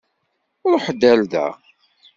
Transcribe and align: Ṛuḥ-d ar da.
Ṛuḥ-d 0.71 1.01
ar 1.11 1.19
da. 1.31 1.47